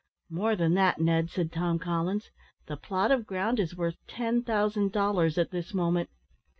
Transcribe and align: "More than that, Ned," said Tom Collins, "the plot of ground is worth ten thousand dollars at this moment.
"More 0.31 0.55
than 0.55 0.73
that, 0.73 0.99
Ned," 0.99 1.29
said 1.29 1.51
Tom 1.51 1.77
Collins, 1.77 2.31
"the 2.65 2.75
plot 2.75 3.11
of 3.11 3.27
ground 3.27 3.59
is 3.59 3.75
worth 3.77 3.97
ten 4.07 4.41
thousand 4.41 4.91
dollars 4.91 5.37
at 5.37 5.51
this 5.51 5.75
moment. 5.75 6.09